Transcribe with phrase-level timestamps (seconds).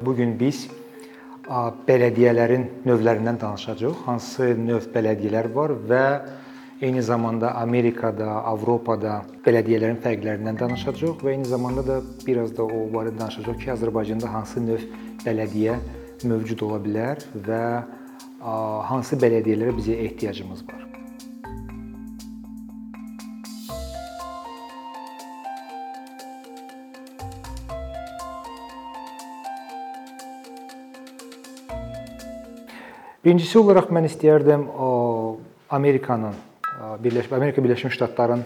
[0.00, 0.62] Bu gün biz
[1.88, 3.98] bələdiyyələrin növlərindən danışacağıq.
[4.06, 6.04] Hansı növ bələdiyyələr var və
[6.80, 13.18] eyni zamanda Amerikada, Avropada bələdiyyələrin fərqlərindən danışacağıq və eyni zamanda da biraz da o barədə
[13.20, 14.86] danışacağıq ki, Azərbaycanda hansı növ
[15.26, 15.76] bələdiyyə
[16.24, 17.64] mövcud ola bilər və
[18.88, 20.89] hansı bələdiyyələrə bizə ehtiyacımız var.
[33.20, 34.62] Birincisi olaraq mən istəyərdim
[35.76, 36.38] Amerikanın
[37.04, 38.44] Birləşmiş Amerika Birləşmiş Ştatlarının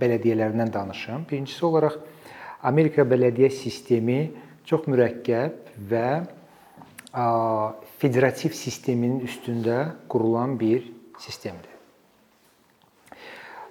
[0.00, 1.22] bələdiyyələrindən danışım.
[1.30, 2.00] Birincisi olaraq
[2.66, 4.32] Amerika bələdiyyə sistemi
[4.66, 6.08] çox mürəkkəb və
[8.02, 9.78] federativ sisteminin üstündə
[10.10, 10.82] qurulan bir
[11.22, 11.70] sistemdir.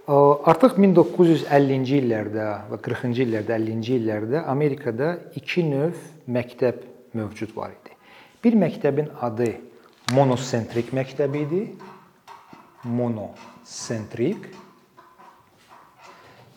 [0.07, 6.87] Artıq 1950-ci illərdə və 40-cı illərdə, 50-ci illərdə Amerikada iki növ məktəb
[7.19, 7.99] mövcud var idi.
[8.39, 9.57] Bir məktəbin adı
[10.13, 11.61] monosentrik məktəbi idi.
[12.87, 14.49] Monosentrik.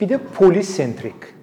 [0.00, 1.34] Bir də polisentrik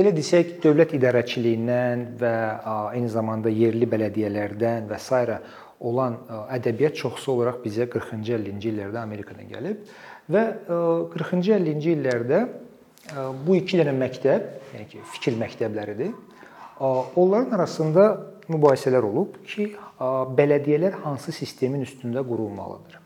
[0.00, 2.34] Belə desək, dövlət idarəçiliyindən və
[2.94, 5.40] eyni zamanda yerli bələdiyyələrdən və s.
[5.80, 6.14] olan
[6.54, 9.90] ədəbiyyat çoxsu olaraq bizə 40-cı 50-ci illərdə Amerikadan gəlib
[10.30, 10.42] və
[11.16, 12.40] 40-cı 50-ci illərdə
[13.44, 16.14] bu iki dənə məktəb, yəni ki, fikir məktəbləridir.
[16.80, 18.04] Onların arasında
[18.48, 22.96] mübahisələr olub ki, bələdiyyələr hansı sistemin üstündə qurulmalıdır.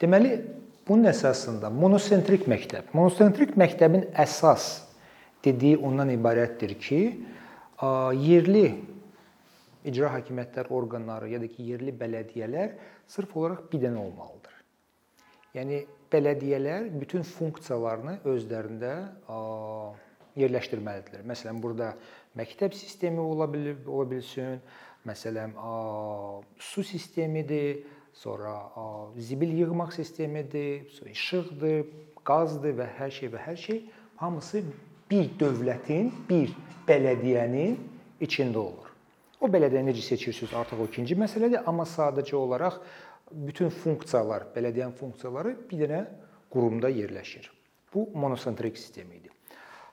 [0.00, 0.36] Deməli,
[0.86, 2.92] bunun əsasında monosentrik məktəb.
[2.94, 4.86] Monosentrik məktəbin əsas
[5.44, 7.00] dediyi ondan ibarətdir ki,
[8.22, 8.64] yerli
[9.84, 12.76] icra hakimiyyətlər orqanları ya da ki, yerli bələdiyyələr
[13.10, 14.54] sırf olaraq bir dənə olmalıdır.
[15.58, 18.94] Yəni bələdiyyələr bütün funksiyalarını özlərində
[20.38, 21.24] yerləşdirməlidirlər.
[21.26, 21.94] Məsələn, burada
[22.38, 24.60] məktəb sistemi ola bilər, ola bilsin,
[25.08, 25.56] məsələn,
[26.60, 27.82] su sistemidir,
[28.12, 28.54] sonra
[29.16, 31.84] zibil yığmaq sistemidir, sonra işıqdır,
[32.24, 33.82] qazdır və hər şey və hər şey
[34.20, 34.62] hamısı
[35.10, 36.52] bir dövlətin, bir
[36.88, 37.78] bələdiyyənin
[38.22, 38.90] içində olur.
[39.40, 42.76] O bələdiyyə necə seçirsiniz artıq o ikinci məsələdir, amma sadəcə olaraq
[43.30, 46.00] bütün funksiyalar, bələdiyyənin funksiyaları bir dənə
[46.52, 47.48] qurumda yerləşir.
[47.94, 49.30] Bu monosentrik sistem idi.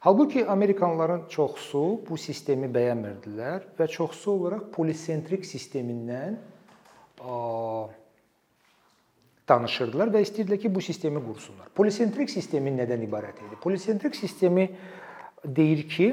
[0.07, 1.79] Halbuki Amerikanlıların çoxusu
[2.09, 6.37] bu sistemi bəyənmirdilər və çoxsu olaraq polisentrik sistemindən
[9.51, 11.67] danışırdılar və istəyirdilər ki, bu sistemi qursunlar.
[11.75, 13.59] Polisentrik sistemi nədən ibarət idi?
[13.59, 14.69] Polisentrik sistemi
[15.43, 16.09] deyir ki,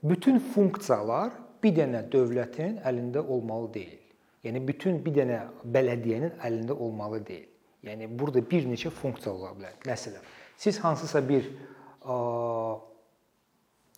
[0.00, 4.00] bütün funksiyalar bir dənə dövlətin əlində olmalı deyil.
[4.48, 5.44] Yəni bütün bir dənə
[5.76, 7.52] bələdiyyənin əlində olmalı deyil.
[7.84, 9.76] Yəni burada bir neçə funksiya ola bilər.
[9.84, 10.24] Məsələn,
[10.56, 11.52] siz hansısa bir
[12.00, 12.22] ə,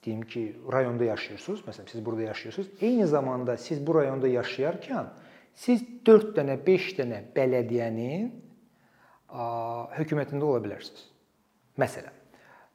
[0.04, 1.60] deyim ki, rayonda yaşayırsınız.
[1.69, 2.69] Məsələn, siz burada yaşayırsınız.
[2.81, 5.10] Eyni zamanda siz bu rayonda yaşayarkən
[5.54, 8.31] siz 4 dənə, 5 dənə bələdiyyənin
[9.98, 11.09] hökumətində ola bilərsiniz.
[11.78, 12.14] Məsələn,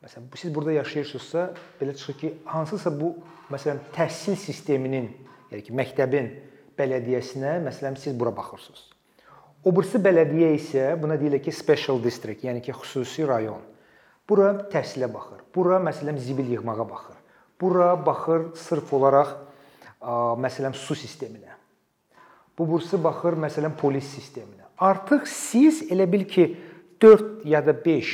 [0.04, 3.14] Məsələn, siz burada yaşayırsınızsa, belə çıxır ki, hansısa bu
[3.52, 5.06] məsələn təhsil sisteminin,
[5.52, 6.28] yəni ki, məktəbin
[6.76, 8.82] bələdiyyəsinə, məsələn, siz bura baxırsınız.
[9.64, 13.64] O birisi bələdiyyə isə buna deyirlər ki, special district, yəni ki, xüsusi rayon.
[14.30, 15.42] Bura təhsilə baxır.
[15.56, 17.18] Bura məsələn zibil yığmağa baxır.
[17.62, 19.34] Bura baxır sırf olaraq
[20.44, 21.58] məsələn su sisteminə.
[22.58, 24.68] Bu bursu baxır məsələn polis sisteminə.
[24.78, 26.58] Artıq siz elə bil ki
[27.02, 28.12] 4 ya da 5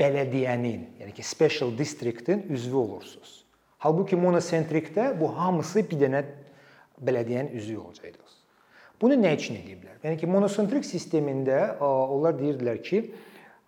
[0.00, 3.44] bələdiyyənin, yəni ki, special districtin üzvü olursunuz.
[3.78, 6.24] Halbuki monosentrikdə bu hamısı bir dənə
[6.98, 8.34] bələdiyyənin üzvü olacaqdınız.
[9.02, 10.00] Bunu nə üçün ediblər?
[10.02, 13.04] Yəni ki, monosentrik sistemində onlar deyirdilər ki,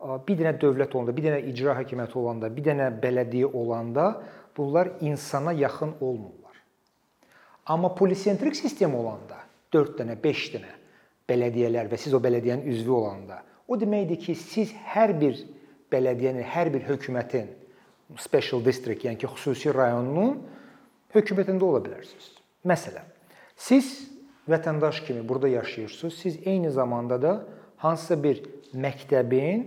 [0.00, 4.06] bir dənə dövlət olanda, bir dənə icra hakimiyyəti olanda, bir dənə bələdiyyə olanda
[4.56, 6.56] bunlar insana yaxın olmurlar.
[7.66, 9.40] Amma polisentrik sistem olanda
[9.72, 10.72] 4 dənə, 5 dənə
[11.28, 15.40] bələdiyyələr və siz o bələdiyyənin üzvü olanda, o deməkdir ki, siz hər bir
[15.92, 17.48] bələdiyyənin hər bir hökumətin
[18.22, 20.38] special district, yəni ki, xüsusi rayonunun
[21.16, 22.30] hökumətində ola bilərsiniz.
[22.66, 23.08] Məsələn,
[23.56, 24.06] siz
[24.46, 27.32] vətəndaş kimi burada yaşayırsınız, siz eyni zamanda da
[27.82, 28.44] hansısa bir
[28.74, 29.66] məktəbin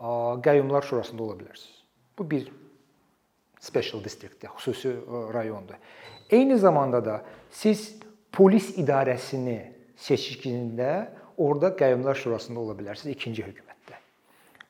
[0.00, 1.80] qəyyumlar şurasında ola bilərsiniz.
[2.18, 2.50] Bu bir
[3.60, 4.94] special districtdir, xüsusi
[5.34, 5.76] rayondur.
[6.30, 7.98] Eyni zamanda da siz
[8.32, 9.58] polis idarəsini
[10.00, 13.70] seçkisində orada qəyyumlar şurasında ola bilərsiniz, ikinci hökumət.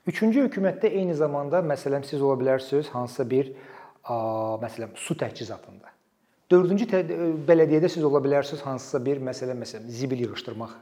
[0.09, 3.51] Üçüncü hökumətdə eyni zamanda məsələn siz ola bilərsiniz hansısa bir
[4.63, 5.93] məsələn su təchizatında.
[6.51, 6.87] Dördüncü
[7.47, 10.73] bələdiyyədə siz ola bilərsiniz hansısa bir məsələ məsələn zibil yığışdırmaq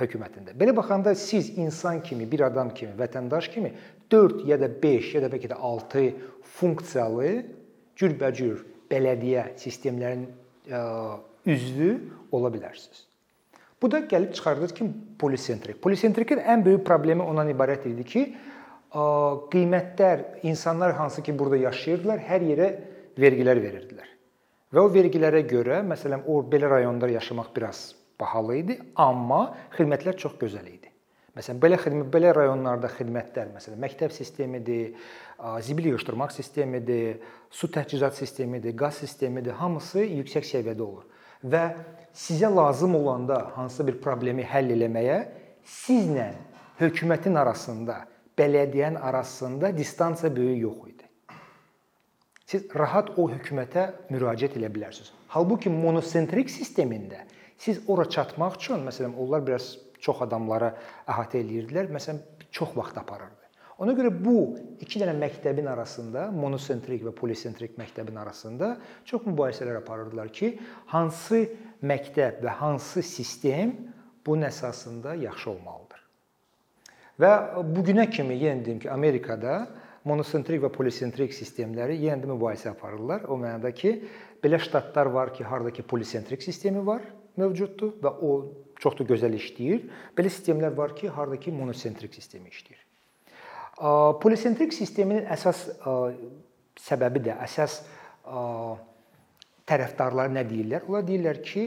[0.00, 0.54] hökumətində.
[0.58, 3.72] Belə baxanda siz insan kimi, bir adam kimi, vətəndaş kimi
[4.10, 6.04] 4 ya da 5 ya da bəlkə də 6
[6.58, 7.30] funksiyalı
[8.00, 10.28] cürbəcür bələdiyyə sistemlərinin
[11.46, 11.90] üzvü
[12.32, 13.06] ola bilərsiniz.
[13.82, 14.86] Bu da gəlib çıxardır ki,
[15.18, 15.82] polisentrik.
[15.82, 18.24] Polisentrikin ən böyük problemi ondan ibarət idi ki,
[18.92, 22.68] qiymətlər insanlar hansı ki burada yaşayırdılar, hər yerə
[23.20, 24.10] vergilər verirdilər.
[24.70, 29.42] Və o vergilərə görə, məsələn, o belə rayonda yaşamaq biraz bahalı idi, amma
[29.76, 30.90] xidmətlər çox gözəl idi.
[31.36, 34.96] Məsələn, belə xidmət belə rayonlarda xidmətlər, məsələn, məktəb sistemidir,
[35.62, 37.20] zibil yığışdırmaq sistemidir,
[37.50, 41.06] su təchizat sistemidir, qaz sistemidir, hamısı yüksək səviyyədə olur.
[41.46, 41.62] Və
[42.12, 45.20] sizə lazım olanda hansısa bir problemi həll etməyə
[45.64, 46.32] sizlə
[46.80, 48.02] hökumətin arasında,
[48.36, 51.06] bələdiyyənin arasında distansiya böyük yox idi.
[52.50, 55.12] Siz rahat o hökumətə müraciət edə bilərsiniz.
[55.30, 57.22] Halbuki monosentrik sistemində
[57.60, 60.72] siz ora çatmaq üçün, məsələn, onlar biraz çox adamlara
[61.08, 63.36] əhatə eləyirdilər, məsələn, çox vaxt aparırdı.
[63.80, 68.74] Ona görə bu iki dənə məktəbin arasında, monosentrik və polisentrik məktəbin arasında
[69.08, 70.50] çox mübahisələr aparırdılar ki,
[70.92, 71.46] hansı
[71.80, 73.72] məktəb və hansı sistem
[74.26, 76.02] bunun əsasında yaxşı olmalıdır.
[77.20, 77.32] Və
[77.72, 79.62] bu günə kimi yenə deyim ki, Amerikada
[80.04, 83.24] monosentrik və polisentrik sistemləri yenə də mübahisə aparırlar.
[83.32, 83.96] O mənada ki,
[84.44, 87.00] belə ştatlar var ki, hardakı polisentrik sistemi var,
[87.38, 88.30] mövcuddur və o
[88.80, 89.84] çox da gözəl işləyir.
[90.16, 92.80] Belə sistemlər var ki, hardakı monosentrik sistemi işləyir.
[94.20, 95.66] Polisentrik sisteminin əsas
[96.80, 97.80] səbəbi də, əsas
[99.70, 100.88] tərəfdarları nə deyirlər?
[100.88, 101.66] Onlar deyirlər ki,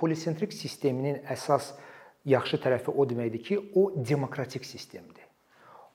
[0.00, 1.72] polisentrik sisteminin əsas
[2.28, 5.26] yaxşı tərəfi o deməkdir ki, o demokratik sistemdir.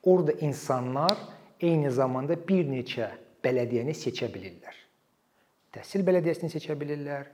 [0.08, 1.18] Orda insanlar
[1.62, 3.10] eyni zamanda bir neçə
[3.44, 4.76] bələdiyyəni seçə bilirlər.
[5.74, 7.32] Təhsil bələdiyyəsini seçə bilirlər,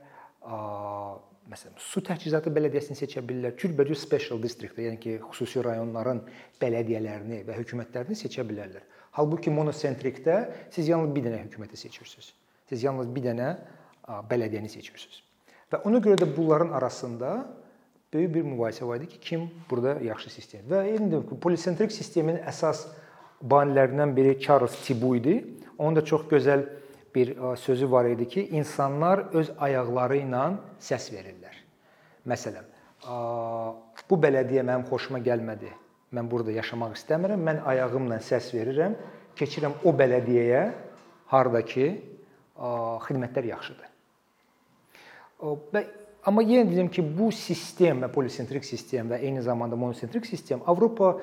[1.50, 6.22] məsələn, su təchizatı bələdiyyəsini seçə bilirlər, cürbəcür special district, yəni ki, xüsusi rayonların
[6.62, 8.84] bələdiyyələrini və hökumətlərini seçə bilərlər.
[9.18, 10.38] Halbuki monosentrikdə
[10.74, 12.32] siz yalnız bir dənə hökuməti seçirsiniz.
[12.70, 13.50] Siz yalnız bir dənə
[14.30, 15.20] bələdiyyəni seçirsiniz.
[15.72, 17.34] Və ona görə də bunların arasında
[18.14, 20.64] böyük bir mübahisə var idi ki, kim burada yaxşı sistem.
[20.70, 22.86] Və indi polisentrik sistemin əsas
[23.42, 25.40] banilərindən biri Charles Tibu idi.
[25.78, 26.64] Onun da çox gözəl
[27.14, 30.44] bir sözü var idi ki, insanlar öz ayaqları ilə
[30.82, 31.56] səs verirlər.
[32.26, 32.64] Məsələn,
[34.10, 35.70] bu bələdiyyə mənim xoşuma gəlmədi.
[36.14, 37.42] Mən burada yaşamaq istəmirəm.
[37.42, 38.96] Mən ayağımla səs verirəm,
[39.38, 40.64] keçirəm o bələdiyyəyə,
[41.32, 41.86] hardakı
[43.06, 43.90] xidmətlər yaxşıdır.
[46.24, 51.18] Amma yenə deyim ki, bu sistem və polisentrik sistem və eyni zamanda monosentrik sistem Avropa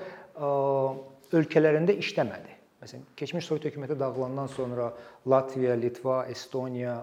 [1.32, 2.61] ölkələrində işləmədi.
[2.81, 4.88] Məsələn, keçmiş Sovet hökuməti dağılandan sonra
[5.30, 6.95] Latviya, Litva, Estoniya,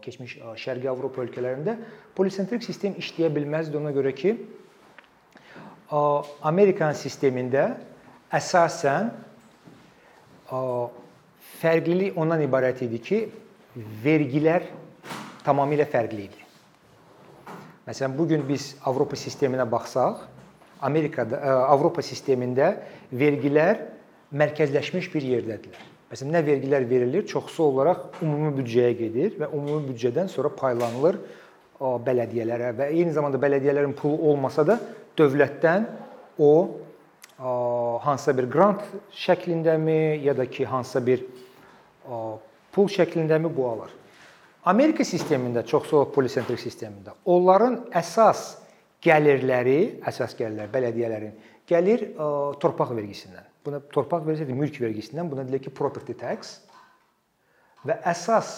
[0.00, 1.74] keçmiş Şərqi Avropa ölkələrində
[2.16, 4.32] polisentrik sistem işləyə bilməzdi ona görə ki,
[6.48, 7.66] Amerikan sistemində
[8.32, 9.10] əsasən
[11.60, 13.20] fərqlilik ondan ibarət idi ki,
[14.00, 14.64] vergilər
[15.44, 16.48] tamamilə fərqli idi.
[17.84, 20.24] Məsələn, bu gün biz Avropa sisteminə baxsaq,
[20.88, 22.78] Amerikada Avropa sistemində
[23.12, 23.97] vergilər
[24.32, 25.84] mərkəzləşmiş bir yerdədirlər.
[26.08, 31.18] Məsələn, nə vergilər verilir, çoxsu olaraq ümumi büdcəyə gedir və ümumi büdcədən sonra paylanılır
[31.78, 34.78] bələdiyyələrə və eyni zamanda bələdiyyələrin pulu olmasa da
[35.18, 35.84] dövlətdən
[36.38, 36.52] o
[38.04, 38.82] hansısa bir qrant
[39.14, 41.22] şəklindəmi ya da ki, hansısa bir
[42.72, 43.92] pul şəklindəmi bu alır.
[44.68, 48.58] Amerika sistemində, çoxsu polisentrik sistemində onların əsas
[49.04, 51.36] gəlirləri, əsas gəlirlər bələdiyyələrin
[51.68, 52.08] gəlir
[52.60, 53.44] torpaq vergisindən.
[53.68, 56.54] Buna torpaq vergisi deyil, mülk vergisindən, buna deyilir ki, property tax
[57.84, 58.52] və əsas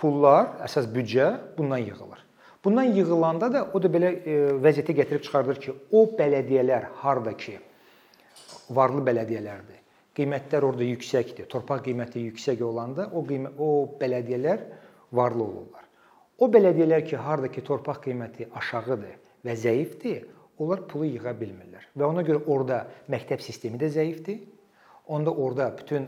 [0.00, 1.26] pullar, əsas büdcə
[1.58, 2.24] bundan yığılır.
[2.64, 4.14] Bundan yığılanda da o da belə
[4.64, 7.58] vəziyyətə gətirib çıxardır ki, o bələdiyyələr harda ki
[8.72, 9.84] varlı bələdiyyələrdir.
[10.16, 11.52] Qiymətlər orada yüksəkdir.
[11.52, 14.64] Torpaq qiyməti yüksək olanda o qiymət o bələdiyyələr
[15.12, 15.84] varlı olurlar.
[16.40, 20.24] O bələdiyyələr ki, harda ki torpaq qiyməti aşağıdır və zəifdir,
[20.62, 21.88] onlar pulu yığa bilmirlər.
[21.98, 24.40] Və ona görə orada məktəb sistemi də zəifdir.
[25.12, 26.06] Onda orada bütün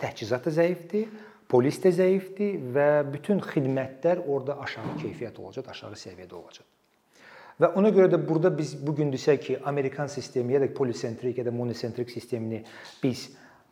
[0.00, 1.08] təchizat da zəifdir,
[1.50, 6.66] polis də zəifdir və bütün xidmətlər orada aşağı keyfiyyət olacaq, aşağı səviyyədə olacaq.
[7.58, 11.38] Və ona görə də burada biz bu gün desək ki, Amerikan sistemi ya da polisentrik
[11.38, 12.62] ya da monosentrik sistemini
[13.02, 13.24] biz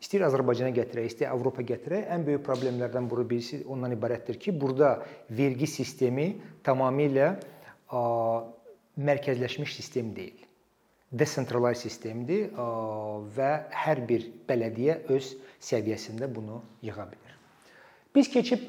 [0.03, 4.97] istəyir Azərbaycana gətirək, istəyir Avropa gətirək, ən böyük problemlərdən biri birisi ondan ibarətdir ki, burada
[5.31, 6.33] vergi sistemi
[6.67, 7.37] tamamilə
[8.97, 10.43] mərkəzləşmiş sistem deyil.
[11.13, 12.51] Desentralize sistemdir
[13.37, 13.51] və
[13.85, 15.29] hər bir bələdiyyə öz
[15.63, 17.35] səviyyəsində bunu yığa bilər.
[18.17, 18.63] Biz keçib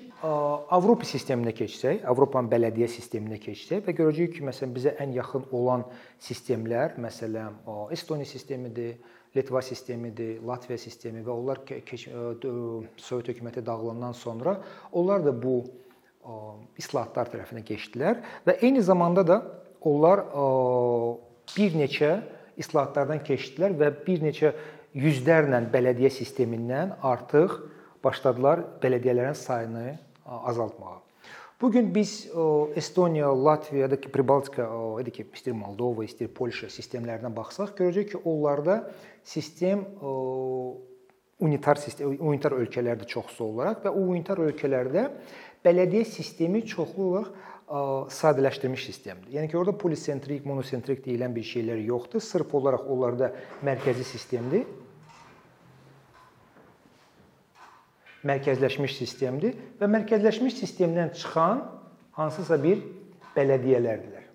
[0.75, 5.85] Avropa sisteminə keçsək, Avropanın bələdiyyə sisteminə keçsək və görəcəyik ki, məsələn bizə ən yaxın olan
[6.19, 7.55] sistemlər, məsələn,
[7.95, 8.97] Estoniya sistemidir,
[9.35, 11.61] Litva sistemidir, Latviya sistemi və onlar
[12.97, 14.57] Sovet hökuməti dağılandan sonra
[14.91, 15.61] onlar da bu
[16.77, 19.39] islahatlar tərəfinə keçdilər və eyni zamanda da
[19.81, 20.23] onlar
[21.55, 22.11] bir neçə
[22.57, 24.53] islahatlardan keçdilər və bir neçə
[24.97, 27.59] yüzlərlə bələdiyyə sistemindən artıq
[28.03, 31.01] başladılar bələdiyyələrin sayını azaltmağa.
[31.61, 32.29] Bu gün biz
[32.75, 34.67] Estoniya, Latviya, da ki, Pribaltika,
[35.01, 38.91] idi ki, istir Moldova, istir Polşa sistemlərinə baxsaq, görəcək ki, onlarda
[39.25, 39.81] sistem
[41.39, 45.07] unitar sistem, unitar ölkələrdir çoxsu olaraq və o unitar ölkələrdə
[45.65, 49.31] bələdiyyə sistemi çoxlu olaraq sadələşdirilmiş sistemdir.
[49.35, 52.23] Yəni ki, orada polisentrik, monosentrik deyilən bir şeylər yoxdur.
[52.23, 53.33] Sırf olaraq onlarda
[53.67, 54.63] mərkəzi sistemdir
[58.27, 61.63] mərkəzləşmiş sistemdir və mərkəzləşmiş sistemdən çıxan
[62.17, 62.81] hansısa bir
[63.35, 64.25] bələdiyyələrdirlər.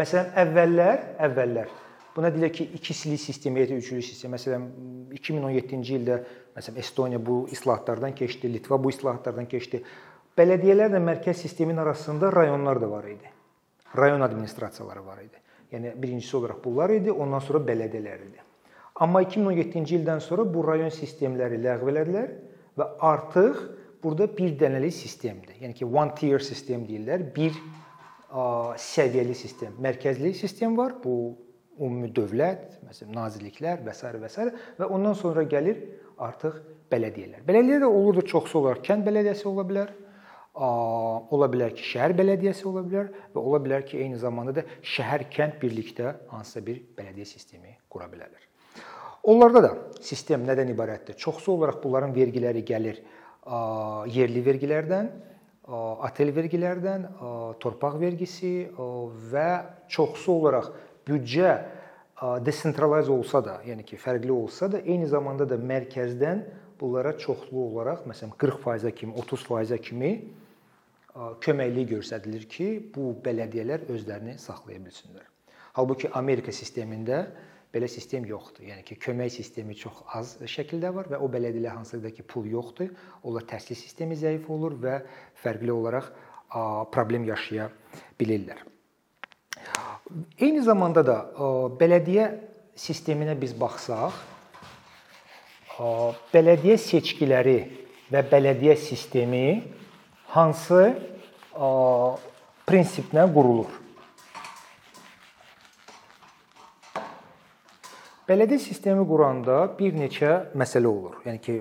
[0.00, 1.74] Məsələn, əvvəllər, əvvəllər
[2.16, 4.32] buna deyirlər ki, ikisili sistem, da üçlü sistem.
[4.32, 4.62] Məsələn,
[5.12, 6.18] 2017-ci ildə
[6.56, 9.82] məsələn Estoniya bu islahatlardan keçdi, Litva bu islahatlardan keçdi.
[10.36, 13.30] Bələdiyyələrlə mərkəz sistemin arasında rayonlar da var idi.
[13.96, 15.40] Rayon administrasiyaları var idi.
[15.72, 18.42] Yəni birincisi olaraq bunlar idi, ondan sonra bələdiyyələr idi.
[19.00, 22.30] Amma 2017-ci ildən sonra bu rayon sistemləri ləğv elədilər
[22.78, 23.58] və artıq
[24.02, 25.56] burada bir dənəli sistemdir.
[25.60, 27.26] Yəni ki, one tier sistem deyirlər.
[27.34, 27.56] Bir
[28.82, 30.96] səviyyəli sistem, mərkəzli sistem var.
[31.02, 31.34] Bu
[31.76, 34.08] ümumi dövlət, məsələn, nazirliklər və s.
[34.20, 34.48] və s.
[34.78, 35.82] və ondan sonra gəlir
[36.22, 36.60] artıq
[36.92, 37.44] bələdiyyələr.
[37.48, 39.92] Bələdiyyə də olur da çoxsu olaraq kənd bələdiyyəsi ola bilər,
[40.56, 45.58] ola bilər ki, şəhər bələdiyyəsi ola bilər və ola bilər ki, eyni zamanda da şəhər-kənd
[45.60, 48.42] birlikdə hansısa bir bələdiyyə sistemi qura bilərlər.
[49.26, 49.70] Onlarda da
[50.00, 51.16] sistem nədən ibarətdir?
[51.18, 53.02] Çoxsu olaraq bunların vergiləri gəlir
[54.14, 55.08] yerli vergilərdən,
[55.66, 57.08] otel vergilərdən,
[57.62, 58.68] torpaq vergisi
[59.32, 59.48] və
[59.92, 60.70] çoxsu olaraq
[61.06, 61.56] büdcə
[62.46, 66.46] desentralize olsa da, yəni ki, fərqli olsa da, eyni zamanda da mərkəzdən
[66.80, 70.12] bunlara çoxlu olaraq, məsələn 40%-ə kimi, 30%-ə kimi
[71.44, 75.26] köməklik göstərilir ki, bu bələdiyyələr özlərini saxlaya bilsinlər.
[75.76, 77.26] Halbuki Amerika sistemində
[77.72, 78.64] belə sistem yoxdur.
[78.70, 82.92] Yəni ki, kömək sistemi çox az şəkildə var və o bələdiyyələr hansıdır ki, pul yoxdur.
[83.24, 85.00] Onlar təhsil sistemi zəif olur və
[85.42, 86.12] fərqli olaraq
[86.94, 87.68] problem yaşaya
[88.20, 88.62] bilirlər.
[90.38, 91.16] Eyni zamanda da
[91.80, 92.28] bələdiyyə
[92.78, 94.14] sisteminə biz baxsaq,
[96.32, 97.58] bələdiyyə seçkiləri
[98.12, 99.42] və bələdiyyə sistemi
[100.36, 100.82] hansı
[102.68, 103.70] prinsiplə qurulur?
[108.26, 111.20] Bələdiyyə sistemi quranda bir neçə məsələ olur.
[111.24, 111.56] Yəni ki,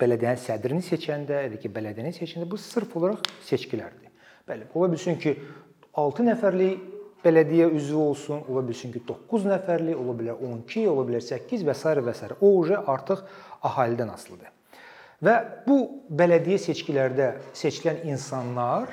[0.00, 4.12] bələdiyyənin sədrini seçəndə, da ki, bələdiyyəni seçəndə bu sırf olaraq seçkilərdir.
[4.46, 5.34] Bəli, ola bilsin ki,
[5.98, 6.84] 6 nəfərlik
[7.24, 11.74] bələdiyyə üzvü olsun, ola bilsin ki, 9 nəfərlik, ola bilər 12, ola bilər 8 və
[11.74, 11.96] s.
[12.06, 12.36] və s.
[12.38, 13.26] O uje artıq
[13.66, 14.55] əhalidən asılıdır.
[15.24, 15.78] Və bu
[16.12, 18.92] bələdiyyə seçkilərdə seçilən insanlar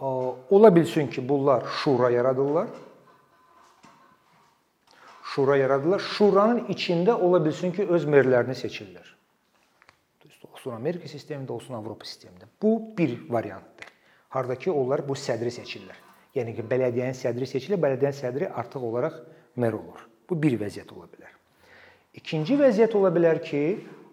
[0.00, 2.68] ola bilsin ki, bunlar şura yaradırlar
[5.36, 6.00] şura yaradırlar.
[6.00, 9.12] Şuranın içində ola bilsin ki, öz merlərini seçirlər.
[10.46, 12.48] Olsun Amerika sistemində, olsun Avropa sistemində.
[12.62, 13.90] Bu bir variantdır.
[14.32, 15.98] Hardakı onlar bu sədri seçirlər.
[16.34, 19.18] Yəni ki, bələdiyyənin sədri seçilir, bələdiyyənin sədri artıq olaraq
[19.60, 20.06] mer olur.
[20.30, 21.34] Bu bir vəziyyət ola bilər.
[22.16, 23.62] İkinci vəziyyət ola bilər ki,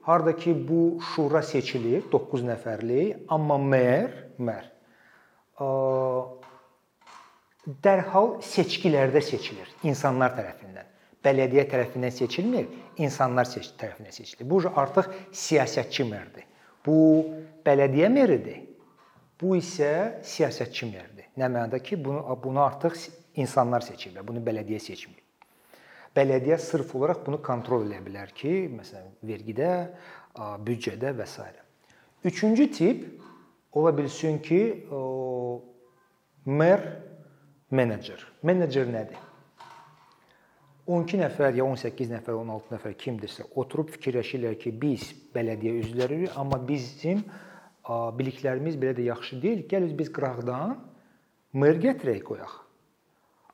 [0.03, 4.69] hardakı bu şura seçilir, 9 nəfərlik, amma mer, mer
[7.83, 10.89] dərhal seçkilərdə seçilir insanlar tərəfindən
[11.23, 12.67] bələdiyyə tərəfindən seçilmir,
[12.99, 14.47] insanlar seç tərəfindən seçilir.
[14.49, 16.47] Bu artıq siyasətçi merdir.
[16.85, 16.97] Bu
[17.65, 18.63] bələdiyyə meridir.
[19.39, 21.29] Bu isə siyasətçi merdir.
[21.39, 22.99] Nə mənada ki, bunu bunu artıq
[23.39, 24.27] insanlar seçiblər.
[24.27, 25.22] Bunu bələdiyyə seçmir.
[26.13, 29.69] Bələdiyyə sırf olaraq bunu kontrol edə bilər ki, məsələn, vergidə,
[30.65, 31.45] büdcədə və s.
[32.23, 33.05] Üçüncü tip
[33.73, 34.61] ola bilsin ki,
[36.45, 36.85] mer
[37.71, 38.21] menecer.
[38.45, 39.17] Menecer nədir?
[40.85, 46.59] 12 nəfər ya 18 nəfər, 16 nəfər kimdirsə oturub fikirləşirlər ki, biz bələdiyyə üzvləriyik, amma
[46.67, 47.23] bizim
[48.19, 49.63] biliklərimiz belə də yaxşı deyil.
[49.71, 50.77] Gəl biz qıraqdan
[51.59, 52.59] mer gətirək qoyaq.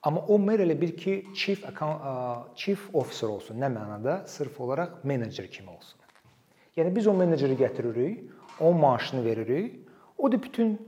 [0.02, 3.58] Amma o mer elə bir ki, chief account chief officer olsun.
[3.60, 4.22] Nə mənada?
[4.26, 5.98] Sırf olaraq menecer kimi olsun.
[6.76, 8.22] Yəni biz o meneceri gətiririk,
[8.60, 9.74] onun maaşını veririk.
[10.18, 10.78] O da bütün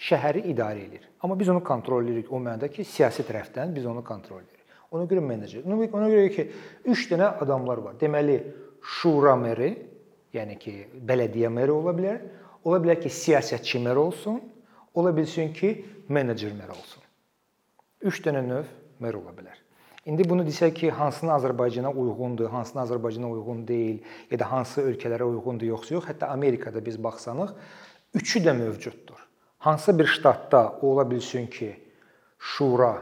[0.00, 1.04] şəhəri idarə edir.
[1.22, 4.64] Amma biz onu kontrol edirik o mənada ki, siyasi tərəfdən biz onu kontrol edirik.
[4.90, 5.62] Ona görə menecer.
[5.66, 6.46] Ona görə ki,
[6.90, 7.98] 3 dənə adamlar var.
[8.00, 8.40] Deməli,
[8.82, 9.70] şura meri,
[10.34, 10.74] yəni ki,
[11.06, 12.22] bələdiyyə meri ola bilər.
[12.64, 14.40] ola bilər ki, siyasətçi mer olsun,
[14.94, 16.99] ola bilsin ki, menecer mer olsun.
[18.00, 18.68] 3 dənə növ
[19.00, 19.58] mer ola bilər.
[20.08, 23.98] İndi bunu desək ki, hansına Azərbaycana uyğundur, hansına Azərbaycana uyğun deyil,
[24.30, 27.52] ya da hansı ölkələrə uyğundur yoxsa yox, hətta Amerikada biz baxsanıq,
[28.16, 29.20] üçü də mövcuddur.
[29.58, 31.74] Hansı bir ştatda ola bilsin ki,
[32.38, 32.94] şura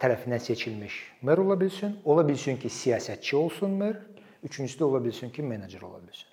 [0.00, 4.00] tərəfindən seçilmiş mer ola bilsin, ola bilsin ki, siyasətçi olsun mer,
[4.42, 6.30] üçüncüsü də ola bilsin ki, menecer ola bilsin.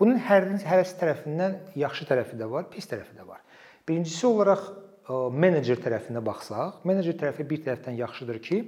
[0.00, 3.40] Bunun hər hər tərəfindən yaxşı tərəfi də var, pis tərəfi də var.
[3.88, 4.66] Birincisi olaraq
[5.14, 8.58] menecer tərəfinə baxsaq, menecer tərəfi bir tərəfdən yaxşıdır ki,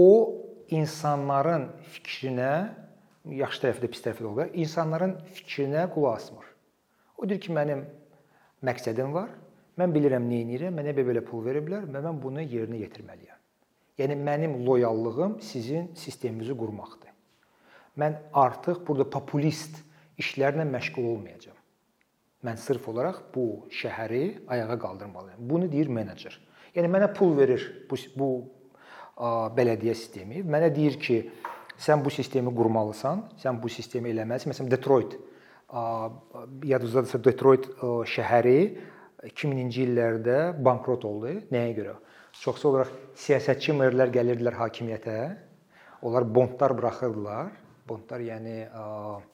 [0.00, 0.10] o
[0.72, 2.52] insanların fikrinə,
[3.28, 6.50] yaxşı tərəfi də pis tərəfi də olar, insanların fikrinə qulaq asmır.
[7.18, 7.84] O deyir ki, mənim
[8.64, 9.30] məqsədim var,
[9.80, 13.40] mən bilirəm nə edirəm, mənə belə pul veriblər və mən bunu yerinə yetirməliyəm.
[14.00, 17.12] Yəni mənim loyallığım sizin sisteminizi qurmaqdır.
[18.00, 19.76] Mən artıq burada populist
[20.18, 21.60] işlərlə məşğul olmayacağam.
[22.44, 25.40] Mən sırf olaraq bu şəhəri ayağa qaldırmalıyam.
[25.50, 26.36] Bunu deyir menecer.
[26.76, 28.30] Yəni mənə pul verir bu bu
[29.56, 30.42] bələdiyyə sistemi.
[30.42, 31.20] Mənə deyir ki,
[31.78, 34.50] sən bu sistemi qurmalısan, sən bu sistemi eləməlisən.
[34.52, 35.16] Məsələn, Detroit
[36.64, 37.68] yadınızdadırsa Detroit
[38.12, 38.58] şəhəri
[39.24, 41.38] 2000-ci illərdə bankrot oldu.
[41.54, 41.94] Nəyə görə?
[42.42, 42.92] Çoxsu olaraq
[43.24, 45.18] siyasətçi merlər gəlirdilər hakimiyyətə.
[46.04, 47.54] Onlar bondlar buraxırdılar.
[47.88, 49.33] Bondlar yəni elə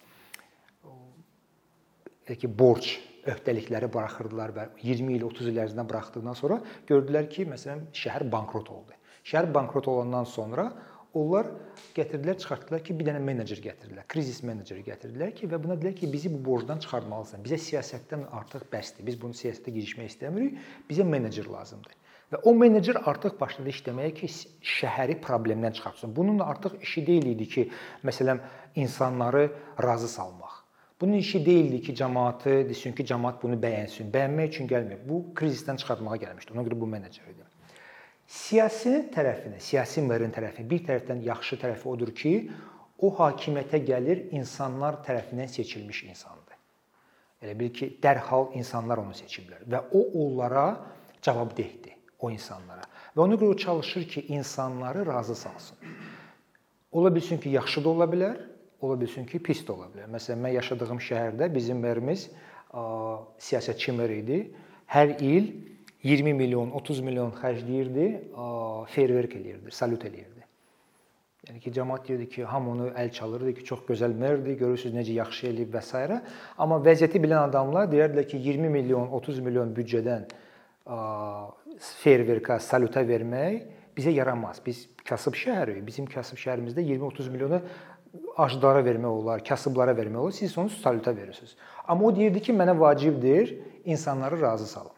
[2.39, 2.93] ki, borc
[3.31, 8.71] öhdəlikləri buraxırdılar və 20 il, 30 il ərzində buraxdıqdan sonra gördülər ki, məsələn, şəhər bankrot
[8.73, 8.97] oldu.
[9.27, 10.71] Şəhər bankrot olandan sonra
[11.17, 11.49] onlar
[11.97, 16.11] gətirdilər, çıxartdılar ki, bir dənə menecer gətirdilər, krizis meneceri gətirdilər ki, və buna dedilər ki,
[16.13, 17.43] bizi bu borcdan çıxartmalısan.
[17.47, 19.07] Bizə siyasətdən artıq bəsdir.
[19.09, 20.63] Biz bunu siyasətə girişmək istəmirik.
[20.91, 21.99] Bizə menecer lazımdır.
[22.31, 24.31] Və o menecer artıq başladı işləməyə ki,
[24.79, 26.15] şəhəri problemdən çıxartsın.
[26.15, 27.69] Bunun artıq işi deyil idi ki,
[28.07, 28.39] məsələn,
[28.79, 29.49] insanları
[29.83, 30.60] razı salmaq.
[31.01, 34.11] Bunun işi deyildi ki, cəmaatı desin ki, cəmaat bunu bəyənsin.
[34.13, 34.99] Bəyənmək üçün gəlmir.
[35.09, 36.53] Bu krizisdən çıxartmağa gəlmişdi.
[36.53, 37.47] Ona görə bu menecer idi.
[38.31, 42.35] Siyasi tərəfinə, siyasi merin tərəfi bir tərəfdən yaxşı tərəfi odur ki,
[43.01, 46.59] o hakimiyyətə gəlir insanlar tərəfindən seçilmiş insandır.
[47.41, 50.67] Elə bil ki, dərhal insanlar onu seçiblər və o onlara
[51.25, 52.85] cavabdehdir o insanlara.
[53.17, 55.79] Və ona görə o çalışır ki, insanları razı salsın.
[56.93, 58.37] Ola bilsin ki, yaxşı da ola bilər,
[58.81, 60.09] ola bilsin ki, pis də ola bilər.
[60.13, 62.29] Məsələn, mən yaşadığım şəhərdə bizim merimiz
[62.73, 64.43] siyasətçi mer idi.
[64.91, 65.51] Hər il
[66.07, 68.07] 20 milyon, 30 milyon xərcləyirdi,
[68.95, 70.47] feyerverk eləyirdi, salut eləyirdi.
[71.49, 75.15] Yəni ki, cəmaət deyirdi ki, hamı onu əl çalırdı ki, çox gözəl merdir, görürsüz necə
[75.17, 76.21] yaxşı eləyib və s.
[76.61, 80.29] Amma vəziyyəti bilən adamlar deyərdilər ki, 20 milyon, 30 milyon büdcədən
[82.01, 83.65] feyerverka, saluta vermək
[83.97, 84.61] bizə yaramaz.
[84.65, 85.81] Biz kasıb şəhərik.
[85.87, 87.61] Bizim kasıb şəhərimizdə 20-30 milyonu
[88.45, 90.37] acdara vermək olar, kasıblara vermək olar.
[90.37, 91.57] Siz onu saluta verirsiniz.
[91.89, 94.97] Amma o deyirdi ki, mənə vacibdir insanları razı salım.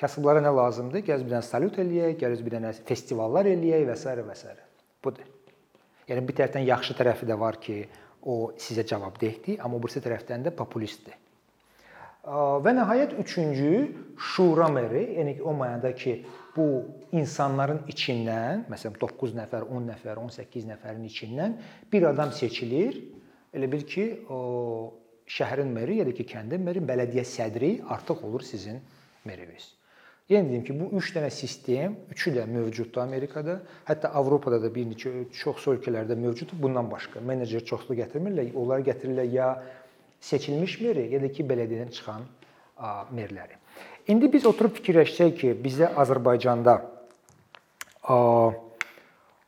[0.00, 1.04] Kasıblara nə lazımdır?
[1.06, 4.14] Gəz bir dənə salut eləyək, gəz bir dənə festivallar eləyək və s.
[4.28, 4.54] və s.
[5.04, 5.28] Budur.
[6.08, 7.84] Yəni bir tərəfdən yaxşı tərəfi də var ki,
[8.24, 11.14] o sizə cavabdehdir, amma bu tərəfdən də populistdir.
[12.24, 13.70] Və nəhayət üçüncü
[14.32, 16.22] şura meri, yəni o mənada ki,
[16.56, 16.66] bu
[17.12, 21.56] insanların içindən, məsələn 9 nəfər, 10 nəfər, 18 nəfərin içindən
[21.92, 23.00] bir adam seçilir.
[23.54, 24.40] Elə bil ki, o
[25.30, 28.80] şəhərin meri ya da ki, kəndin meri, bələdiyyə sədri artıq olur sizin
[29.24, 29.72] meriniz.
[30.30, 33.58] Yenə deyim ki, bu 3 dənə sistem, üçü də mövcuddur Amerikada.
[33.84, 36.56] Hətta Avropada da bir neçə çox ölkələrdə mövcuddur.
[36.62, 38.54] Bundan başqa menecer çoxlu gətirmirlər.
[38.56, 39.50] Onlar gətirirlər ya
[40.24, 42.24] seçilmiş meri, ya da ki, bələdiyyədən çıxan
[43.12, 43.60] merləri.
[44.04, 46.74] İndi biz oturub fikirləşsək ki, bizdə Azərbaycanda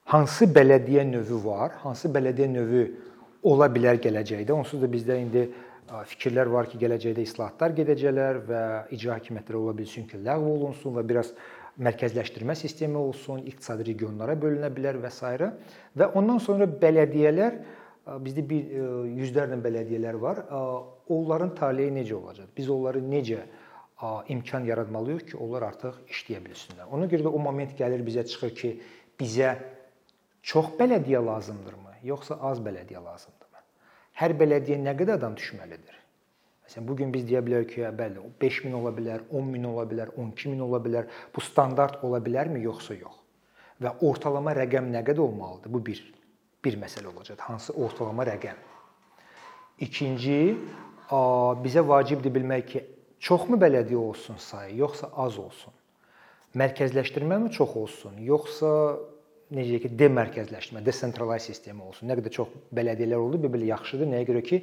[0.08, 2.84] hansı bələdiyyə növü var, hansı bələdiyyə növü
[3.44, 4.54] ola bilər gələcəkdə.
[4.56, 5.42] Onsuz da bizdə indi
[6.12, 8.62] fikirlər var ki, gələcəkdə islahatlar gedəcəklər və
[8.96, 11.34] icra hakimiyyətləri ola bilsin ki, ləğv olunsun və biraz
[11.76, 15.52] mərkəzləşdirmə sistemi olsun, iqtisadi regionlara bölünə bilər və s.
[16.00, 17.60] və ondan sonra bələdiyyələr
[18.24, 18.72] bizdə bir
[19.20, 20.42] yüzlərlə bələdiyyələr var.
[21.12, 22.48] Onların taleyi necə olacaq?
[22.56, 23.44] Biz onları necə
[24.28, 26.90] imkan yaratmalıyıq ki, onlar artıq işləyə bilsinlər.
[26.92, 28.74] Ona görə də o moment gəlir bizə çıxır ki,
[29.20, 29.56] bizə
[30.42, 33.46] çox bələdiyyə lazımdırmı, yoxsa az bələdiyyə lazımdır?
[34.16, 35.96] hər bələdiyyə nə qədər adam düşməlidir?
[36.66, 40.64] Məsələn, bu gün biz deyə bilərik ki, bəli, 5000 ola bilər, 10000 ola bilər, 12000
[40.66, 41.10] ola bilər.
[41.34, 43.20] Bu standart ola bilərmi yoxsa yox?
[43.82, 45.72] Və ortalama rəqəm nə qədər olmalıdır?
[45.72, 46.02] Bu bir
[46.64, 47.38] bir məsələ olacaq.
[47.46, 48.56] Hansı ortalama rəqəm?
[49.86, 50.38] İkinci,
[51.62, 52.82] bizə vacibdir bilmək ki,
[53.26, 55.74] çoxmu bələdiyyə olsun sayı, yoxsa az olsun?
[56.56, 58.70] Mərkəzləşdirməmi çox olsun, yoxsa
[59.54, 62.08] necə ki, demərkəzləşmə, desentralize sistemi olsun.
[62.10, 64.10] Nə qədər çox bələdiyyələr oldu, belə yaxşıdır.
[64.12, 64.60] Nəyə görə ki,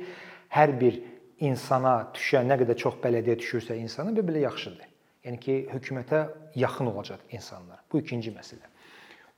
[0.56, 0.99] hər bir
[1.43, 4.89] insana düşən nə qədər çox bələdiyyə düşürsə insana belə yaxşıdır.
[5.28, 6.23] Yəni ki, hökumətə
[6.60, 7.84] yaxın olacaq insanlar.
[7.91, 8.67] Bu ikinci məsələ.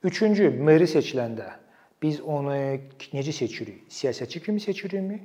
[0.06, 1.50] Üçüncü, meri seçiləndə
[2.02, 2.54] biz onu
[3.14, 3.84] necə seçirik?
[3.90, 5.20] Siyasətçi kimi seçirikmi?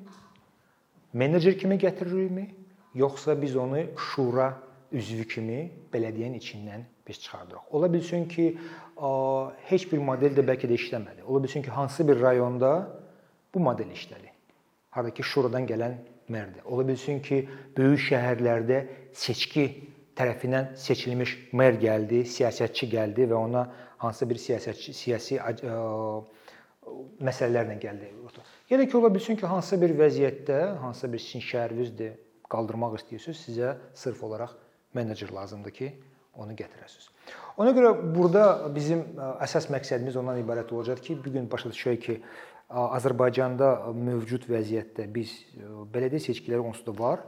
[1.14, 2.46] Menecer kimi gətiririkmi?
[2.96, 4.54] Yoxsa biz onu şura
[4.92, 5.60] üzvü kimi
[5.94, 7.72] bələdiyyənin içindən biz çıxardırıq.
[7.72, 8.58] Ola bilsin ki,
[9.70, 11.24] heç bir model də bəlkə də işləmədi.
[11.28, 12.72] Ola bilsin ki, hansı bir rayonda
[13.54, 14.32] bu model işlədi.
[14.90, 15.96] Hardakı şuradan gələn
[16.28, 16.64] merdir.
[16.66, 18.82] Ola bilsin ki, böyük şəhərlərdə
[19.14, 19.66] seçki
[20.16, 23.64] tərəfindən seçilmiş mer gəldi, siyasətçi gəldi və ona
[24.04, 25.54] hansısa bir siyasətçi siyasi ə,
[27.24, 28.12] məsələlərlə gəldi.
[28.72, 32.20] Da ki, ola bilsin ki, hansısa bir vəziyyətdə, hansısa bir sizin şəhərinizdir,
[32.52, 34.56] qaldırmaq istəyirsiniz, sizə sırf olaraq
[34.94, 35.92] menecer lazımdır ki,
[36.36, 37.10] onu gətirəsiniz.
[37.60, 39.04] Ona görə burada bizim
[39.44, 42.18] əsas məqsədimiz ondan ibarət olacaq ki, bu gün başa düşək ki,
[42.72, 45.34] Azərbaycanda mövcud vəziyyətdə biz
[45.92, 47.26] bələdiyyə seçkiləri onsuz da var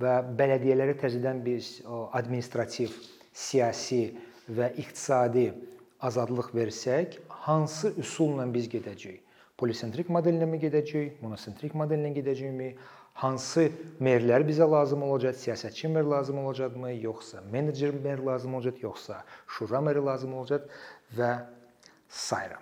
[0.00, 1.82] və bələdiyyələrə təzədən biz
[2.16, 2.94] administrativ,
[3.36, 4.16] siyasi
[4.48, 5.50] və iqtisadi
[6.00, 9.20] azadlıq versək, hansı üsulla biz gedəcəyik?
[9.56, 12.72] Polisentrik modellə mi gedəcəyik, monosentrik modellə gedəcəyikmi?
[13.16, 13.70] Hansı
[14.04, 15.38] merlər bizə lazım olacaq?
[15.40, 20.68] Siyasətçi mer lazım olacaqmı, yoxsa menecer mer lazım olacaq, yoxsa şura meri lazım olacaq
[21.16, 21.32] və
[22.22, 22.60] sairə.